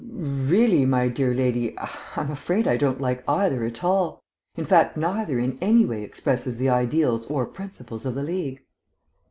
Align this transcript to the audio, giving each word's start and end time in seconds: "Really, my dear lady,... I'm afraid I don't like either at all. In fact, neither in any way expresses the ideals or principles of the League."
"Really, 0.09 0.83
my 0.83 1.09
dear 1.09 1.31
lady,... 1.31 1.77
I'm 2.15 2.31
afraid 2.31 2.67
I 2.67 2.75
don't 2.75 2.99
like 2.99 3.23
either 3.29 3.63
at 3.65 3.83
all. 3.83 4.23
In 4.55 4.65
fact, 4.65 4.97
neither 4.97 5.37
in 5.37 5.59
any 5.61 5.85
way 5.85 6.03
expresses 6.03 6.57
the 6.57 6.69
ideals 6.69 7.27
or 7.27 7.45
principles 7.45 8.03
of 8.07 8.15
the 8.15 8.23
League." 8.23 8.63